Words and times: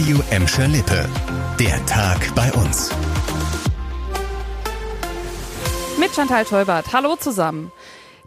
Radio 0.00 0.22
Emscher 0.30 0.66
Lippe. 0.66 1.06
Der 1.58 1.84
Tag 1.84 2.34
bei 2.34 2.50
uns. 2.54 2.90
Mit 5.98 6.14
Chantal 6.14 6.46
Teubert. 6.46 6.90
Hallo 6.94 7.16
zusammen. 7.16 7.70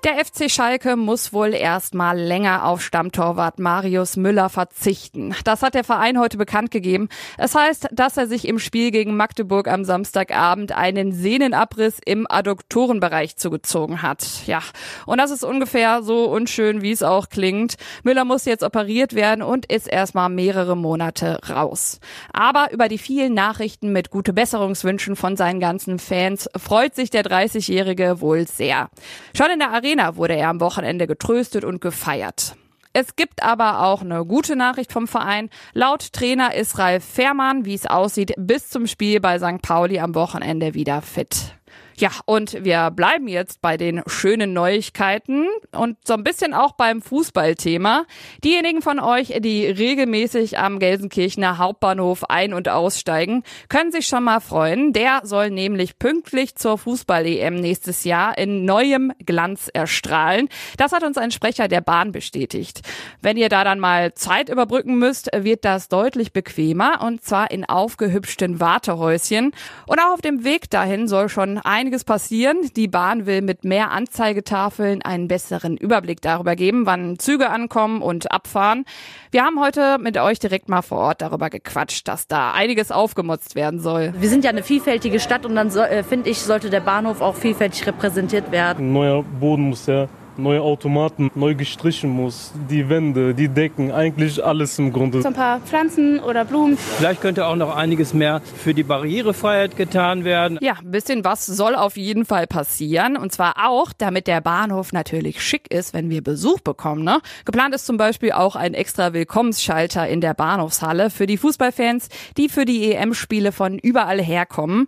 Der 0.03 0.17
FC 0.17 0.51
Schalke 0.51 0.97
muss 0.97 1.31
wohl 1.31 1.53
erstmal 1.53 2.19
länger 2.19 2.65
auf 2.65 2.81
Stammtorwart 2.81 3.57
Marius 3.57 4.17
Müller 4.17 4.49
verzichten. 4.49 5.33
Das 5.45 5.61
hat 5.61 5.75
der 5.75 5.85
Verein 5.85 6.19
heute 6.19 6.37
bekannt 6.37 6.71
gegeben. 6.71 7.07
Es 7.37 7.55
heißt, 7.55 7.87
dass 7.93 8.17
er 8.17 8.27
sich 8.27 8.45
im 8.45 8.59
Spiel 8.59 8.91
gegen 8.91 9.15
Magdeburg 9.15 9.69
am 9.69 9.85
Samstagabend 9.85 10.73
einen 10.73 11.13
Sehnenabriss 11.13 11.99
im 12.05 12.27
Adduktorenbereich 12.29 13.37
zugezogen 13.37 14.01
hat. 14.01 14.25
Ja, 14.45 14.59
und 15.05 15.19
das 15.19 15.31
ist 15.31 15.45
ungefähr 15.45 16.03
so 16.03 16.25
unschön, 16.25 16.81
wie 16.81 16.91
es 16.91 17.01
auch 17.01 17.29
klingt. 17.29 17.75
Müller 18.03 18.25
muss 18.25 18.43
jetzt 18.43 18.63
operiert 18.63 19.15
werden 19.15 19.41
und 19.41 19.71
ist 19.71 19.87
erstmal 19.87 20.27
mehrere 20.27 20.75
Monate 20.75 21.39
raus. 21.49 22.01
Aber 22.33 22.73
über 22.73 22.89
die 22.89 22.97
vielen 22.97 23.33
Nachrichten 23.33 23.93
mit 23.93 24.09
gute 24.09 24.33
Besserungswünschen 24.33 25.15
von 25.15 25.37
seinen 25.37 25.61
ganzen 25.61 25.97
Fans 25.97 26.49
freut 26.57 26.93
sich 26.93 27.09
der 27.09 27.23
30-Jährige 27.23 28.19
wohl 28.19 28.49
sehr. 28.49 28.89
Schon 29.33 29.49
in 29.49 29.59
der 29.59 29.71
Arena 29.71 29.92
Trainer 29.93 30.15
wurde 30.15 30.35
er 30.35 30.49
am 30.49 30.59
Wochenende 30.59 31.05
getröstet 31.05 31.63
und 31.63 31.79
gefeiert. 31.79 32.55
Es 32.93 33.15
gibt 33.15 33.43
aber 33.43 33.83
auch 33.83 34.01
eine 34.01 34.25
gute 34.25 34.55
Nachricht 34.55 34.91
vom 34.91 35.07
Verein. 35.07 35.51
Laut 35.73 36.13
Trainer 36.13 36.55
ist 36.55 36.79
Ralf 36.79 37.05
Fährmann, 37.05 37.65
wie 37.65 37.75
es 37.75 37.85
aussieht, 37.85 38.33
bis 38.35 38.69
zum 38.69 38.87
Spiel 38.87 39.19
bei 39.19 39.37
St. 39.37 39.61
Pauli 39.61 39.99
am 39.99 40.15
Wochenende 40.15 40.73
wieder 40.73 41.03
fit. 41.03 41.53
Ja, 41.95 42.09
und 42.25 42.63
wir 42.63 42.89
bleiben 42.91 43.27
jetzt 43.27 43.61
bei 43.61 43.77
den 43.77 44.01
schönen 44.07 44.53
Neuigkeiten 44.53 45.47
und 45.71 45.97
so 46.05 46.13
ein 46.13 46.23
bisschen 46.23 46.53
auch 46.53 46.73
beim 46.73 47.01
Fußballthema. 47.01 48.05
Diejenigen 48.43 48.81
von 48.81 48.99
euch, 48.99 49.33
die 49.39 49.65
regelmäßig 49.67 50.57
am 50.57 50.79
Gelsenkirchener 50.79 51.57
Hauptbahnhof 51.57 52.29
ein- 52.29 52.53
und 52.53 52.67
aussteigen, 52.67 53.43
können 53.69 53.91
sich 53.91 54.07
schon 54.07 54.23
mal 54.23 54.39
freuen. 54.39 54.93
Der 54.93 55.21
soll 55.23 55.51
nämlich 55.51 55.99
pünktlich 55.99 56.55
zur 56.55 56.77
Fußball-EM 56.77 57.55
nächstes 57.55 58.03
Jahr 58.03 58.37
in 58.37 58.65
neuem 58.65 59.11
Glanz 59.25 59.69
erstrahlen. 59.71 60.49
Das 60.77 60.91
hat 60.91 61.03
uns 61.03 61.17
ein 61.17 61.31
Sprecher 61.31 61.67
der 61.67 61.81
Bahn 61.81 62.11
bestätigt. 62.11 62.81
Wenn 63.21 63.37
ihr 63.37 63.49
da 63.49 63.63
dann 63.63 63.79
mal 63.79 64.13
Zeit 64.13 64.49
überbrücken 64.49 64.97
müsst, 64.97 65.29
wird 65.33 65.63
das 65.63 65.89
deutlich 65.89 66.33
bequemer 66.33 67.01
und 67.01 67.23
zwar 67.23 67.51
in 67.51 67.65
aufgehübschten 67.65 68.59
Wartehäuschen. 68.59 69.51
Und 69.87 69.99
auch 69.99 70.13
auf 70.13 70.21
dem 70.21 70.43
Weg 70.43 70.69
dahin 70.69 71.07
soll 71.07 71.29
schon 71.29 71.59
ein 71.59 71.91
einiges 71.93 72.05
passieren. 72.05 72.57
Die 72.75 72.87
Bahn 72.87 73.27
will 73.27 73.43
mit 73.43 73.63
mehr 73.63 73.91
Anzeigetafeln 73.91 75.03
einen 75.03 75.27
besseren 75.27 75.77
Überblick 75.77 76.21
darüber 76.21 76.55
geben, 76.55 76.87
wann 76.87 77.19
Züge 77.19 77.51
ankommen 77.51 78.01
und 78.01 78.31
abfahren. 78.31 78.85
Wir 79.29 79.43
haben 79.43 79.59
heute 79.59 79.99
mit 79.99 80.17
euch 80.17 80.39
direkt 80.39 80.69
mal 80.69 80.81
vor 80.81 80.97
Ort 80.97 81.21
darüber 81.21 81.51
gequatscht, 81.51 82.07
dass 82.07 82.25
da 82.25 82.53
einiges 82.53 82.91
aufgemutzt 82.91 83.53
werden 83.53 83.79
soll. 83.79 84.11
Wir 84.17 84.29
sind 84.29 84.43
ja 84.43 84.49
eine 84.49 84.63
vielfältige 84.63 85.19
Stadt 85.19 85.45
und 85.45 85.55
dann 85.55 85.69
so, 85.69 85.81
äh, 85.81 86.01
finde 86.01 86.31
ich, 86.31 86.39
sollte 86.39 86.71
der 86.71 86.79
Bahnhof 86.79 87.21
auch 87.21 87.35
vielfältig 87.35 87.85
repräsentiert 87.85 88.51
werden. 88.51 88.87
Ein 88.87 88.93
neuer 88.93 89.21
Boden 89.21 89.69
muss 89.69 89.85
ja 89.85 90.07
neue 90.37 90.61
Automaten 90.61 91.31
neu 91.35 91.55
gestrichen 91.55 92.09
muss, 92.09 92.51
die 92.69 92.89
Wände, 92.89 93.33
die 93.33 93.47
Decken, 93.47 93.91
eigentlich 93.91 94.43
alles 94.43 94.79
im 94.79 94.91
Grunde. 94.91 95.21
So 95.21 95.27
ein 95.27 95.33
paar 95.33 95.59
Pflanzen 95.59 96.19
oder 96.19 96.45
Blumen. 96.45 96.77
Vielleicht 96.77 97.21
könnte 97.21 97.45
auch 97.45 97.55
noch 97.55 97.75
einiges 97.75 98.13
mehr 98.13 98.41
für 98.41 98.73
die 98.73 98.83
Barrierefreiheit 98.83 99.75
getan 99.75 100.23
werden. 100.23 100.59
Ja, 100.61 100.73
ein 100.79 100.91
bisschen 100.91 101.23
was 101.23 101.45
soll 101.45 101.75
auf 101.75 101.97
jeden 101.97 102.25
Fall 102.25 102.47
passieren. 102.47 103.17
Und 103.17 103.31
zwar 103.31 103.69
auch, 103.69 103.91
damit 103.97 104.27
der 104.27 104.41
Bahnhof 104.41 104.93
natürlich 104.93 105.41
schick 105.41 105.71
ist, 105.71 105.93
wenn 105.93 106.09
wir 106.09 106.23
Besuch 106.23 106.59
bekommen. 106.61 107.03
Ne? 107.03 107.19
Geplant 107.45 107.75
ist 107.75 107.85
zum 107.85 107.97
Beispiel 107.97 108.31
auch 108.31 108.55
ein 108.55 108.73
extra 108.73 109.13
Willkommensschalter 109.13 110.07
in 110.07 110.21
der 110.21 110.33
Bahnhofshalle 110.33 111.09
für 111.09 111.27
die 111.27 111.37
Fußballfans, 111.37 112.09
die 112.37 112.49
für 112.49 112.65
die 112.65 112.93
EM-Spiele 112.93 113.51
von 113.51 113.77
überall 113.77 114.21
herkommen. 114.21 114.87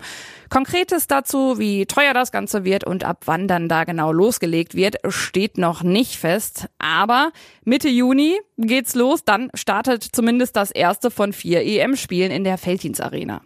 Konkretes 0.49 1.07
dazu, 1.07 1.59
wie 1.59 1.85
teuer 1.85 2.13
das 2.13 2.31
Ganze 2.31 2.63
wird 2.63 2.83
und 2.83 3.03
ab 3.03 3.23
wann 3.25 3.47
dann 3.47 3.67
da 3.67 3.83
genau 3.83 4.11
losgelegt 4.11 4.75
wird, 4.75 4.97
steht 5.35 5.57
noch 5.57 5.83
nicht 5.83 6.15
fest. 6.15 6.67
Aber 6.79 7.33
Mitte 7.65 7.89
Juni 7.89 8.39
geht's 8.55 8.95
los, 8.95 9.25
dann 9.25 9.49
startet 9.53 10.01
zumindest 10.01 10.55
das 10.55 10.71
erste 10.71 11.11
von 11.11 11.33
vier 11.33 11.61
EM-Spielen 11.61 12.31
in 12.31 12.45
der 12.45 12.57
Felddienst 12.57 13.01
Arena. 13.01 13.41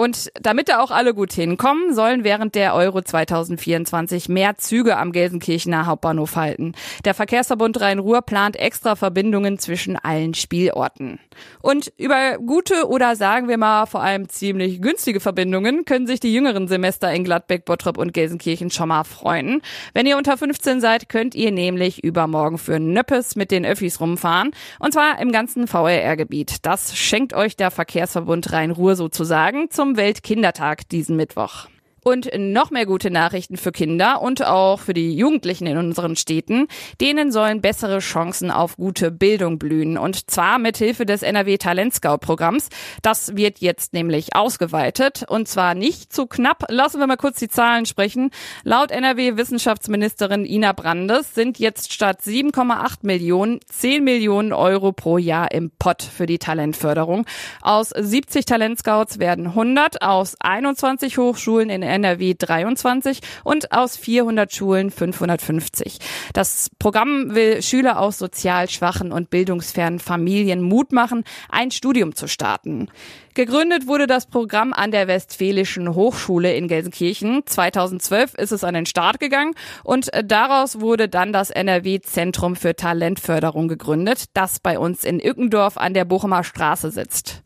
Und 0.00 0.30
damit 0.40 0.68
da 0.68 0.80
auch 0.80 0.92
alle 0.92 1.12
gut 1.12 1.32
hinkommen, 1.32 1.92
sollen 1.92 2.22
während 2.22 2.54
der 2.54 2.74
Euro 2.74 3.02
2024 3.02 4.28
mehr 4.28 4.56
Züge 4.56 4.96
am 4.96 5.10
Gelsenkirchener 5.10 5.86
Hauptbahnhof 5.86 6.36
halten. 6.36 6.74
Der 7.04 7.14
Verkehrsverbund 7.14 7.80
Rhein-Ruhr 7.80 8.22
plant 8.22 8.54
extra 8.54 8.94
Verbindungen 8.94 9.58
zwischen 9.58 9.96
allen 9.96 10.34
Spielorten. 10.34 11.18
Und 11.60 11.92
über 11.96 12.38
gute 12.38 12.88
oder 12.88 13.16
sagen 13.16 13.48
wir 13.48 13.58
mal 13.58 13.86
vor 13.86 14.00
allem 14.00 14.28
ziemlich 14.28 14.80
günstige 14.80 15.18
Verbindungen 15.18 15.84
können 15.84 16.06
sich 16.06 16.20
die 16.20 16.32
jüngeren 16.32 16.68
Semester 16.68 17.12
in 17.12 17.24
Gladbeck, 17.24 17.64
Bottrop 17.64 17.98
und 17.98 18.14
Gelsenkirchen 18.14 18.70
schon 18.70 18.88
mal 18.88 19.02
freuen. 19.02 19.62
Wenn 19.94 20.06
ihr 20.06 20.16
unter 20.16 20.36
15 20.36 20.80
seid, 20.80 21.08
könnt 21.08 21.34
ihr 21.34 21.50
nämlich 21.50 22.04
übermorgen 22.04 22.58
für 22.58 22.78
Nöppes 22.78 23.34
mit 23.34 23.50
den 23.50 23.66
Öffis 23.66 24.00
rumfahren. 24.00 24.52
Und 24.78 24.92
zwar 24.92 25.20
im 25.20 25.32
ganzen 25.32 25.66
VRR-Gebiet. 25.66 26.66
Das 26.66 26.96
schenkt 26.96 27.34
euch 27.34 27.56
der 27.56 27.72
Verkehrsverbund 27.72 28.52
Rhein-Ruhr 28.52 28.94
sozusagen 28.94 29.70
zum 29.70 29.87
zum 29.88 29.96
Weltkindertag 29.96 30.86
diesen 30.90 31.16
Mittwoch. 31.16 31.66
Und 32.08 32.30
noch 32.38 32.70
mehr 32.70 32.86
gute 32.86 33.10
Nachrichten 33.10 33.58
für 33.58 33.70
Kinder 33.70 34.22
und 34.22 34.42
auch 34.42 34.80
für 34.80 34.94
die 34.94 35.14
Jugendlichen 35.14 35.66
in 35.66 35.76
unseren 35.76 36.16
Städten. 36.16 36.66
Denen 37.02 37.30
sollen 37.30 37.60
bessere 37.60 37.98
Chancen 37.98 38.50
auf 38.50 38.78
gute 38.78 39.10
Bildung 39.10 39.58
blühen. 39.58 39.98
Und 39.98 40.30
zwar 40.30 40.58
mit 40.58 40.78
Hilfe 40.78 41.04
des 41.04 41.22
NRW 41.22 41.58
Talent 41.58 41.92
Scout 41.92 42.16
Programms. 42.22 42.70
Das 43.02 43.36
wird 43.36 43.58
jetzt 43.58 43.92
nämlich 43.92 44.34
ausgeweitet. 44.34 45.26
Und 45.28 45.48
zwar 45.48 45.74
nicht 45.74 46.10
zu 46.10 46.26
knapp. 46.26 46.64
Lassen 46.70 46.98
wir 46.98 47.06
mal 47.06 47.18
kurz 47.18 47.40
die 47.40 47.50
Zahlen 47.50 47.84
sprechen. 47.84 48.30
Laut 48.64 48.90
NRW 48.90 49.36
Wissenschaftsministerin 49.36 50.46
Ina 50.46 50.72
Brandes 50.72 51.34
sind 51.34 51.58
jetzt 51.58 51.92
statt 51.92 52.22
7,8 52.22 53.00
Millionen 53.02 53.60
10 53.70 54.02
Millionen 54.02 54.54
Euro 54.54 54.92
pro 54.92 55.18
Jahr 55.18 55.52
im 55.52 55.70
Pott 55.78 56.02
für 56.02 56.24
die 56.24 56.38
Talentförderung. 56.38 57.26
Aus 57.60 57.90
70 57.90 58.46
Talent 58.46 58.78
Scouts 58.78 59.18
werden 59.18 59.48
100 59.48 60.00
aus 60.00 60.36
21 60.40 61.18
Hochschulen 61.18 61.68
in 61.68 61.82
NRW 61.98 62.34
23 62.38 63.20
und 63.42 63.72
aus 63.72 63.96
400 63.96 64.52
Schulen 64.52 64.90
550. 64.90 65.98
Das 66.32 66.70
Programm 66.78 67.34
will 67.34 67.60
Schüler 67.62 67.98
aus 67.98 68.18
sozial 68.18 68.70
schwachen 68.70 69.10
und 69.10 69.30
bildungsfernen 69.30 69.98
Familien 69.98 70.62
Mut 70.62 70.92
machen, 70.92 71.24
ein 71.48 71.70
Studium 71.72 72.14
zu 72.14 72.28
starten. 72.28 72.88
Gegründet 73.34 73.86
wurde 73.86 74.06
das 74.06 74.26
Programm 74.26 74.72
an 74.72 74.90
der 74.90 75.06
Westfälischen 75.08 75.94
Hochschule 75.94 76.54
in 76.54 76.68
Gelsenkirchen. 76.68 77.42
2012 77.46 78.34
ist 78.34 78.52
es 78.52 78.64
an 78.64 78.74
den 78.74 78.86
Start 78.86 79.20
gegangen 79.20 79.54
und 79.84 80.10
daraus 80.24 80.80
wurde 80.80 81.08
dann 81.08 81.32
das 81.32 81.50
NRW 81.50 82.00
Zentrum 82.00 82.56
für 82.56 82.74
Talentförderung 82.74 83.68
gegründet, 83.68 84.24
das 84.34 84.60
bei 84.60 84.78
uns 84.78 85.04
in 85.04 85.20
Ückendorf 85.20 85.76
an 85.78 85.94
der 85.94 86.04
Bochumer 86.04 86.44
Straße 86.44 86.90
sitzt. 86.90 87.42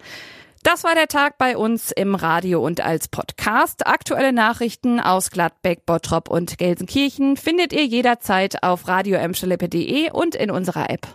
Das 0.64 0.84
war 0.84 0.94
der 0.94 1.08
Tag 1.08 1.38
bei 1.38 1.56
uns 1.56 1.90
im 1.90 2.14
Radio 2.14 2.64
und 2.64 2.80
als 2.80 3.08
Podcast. 3.08 3.84
Aktuelle 3.84 4.32
Nachrichten 4.32 5.00
aus 5.00 5.32
Gladbeck, 5.32 5.84
Bottrop 5.86 6.30
und 6.30 6.56
Gelsenkirchen 6.56 7.36
findet 7.36 7.72
ihr 7.72 7.84
jederzeit 7.84 8.62
auf 8.62 8.86
radioemscheleppe.de 8.86 10.12
und 10.12 10.36
in 10.36 10.52
unserer 10.52 10.88
App. 10.88 11.08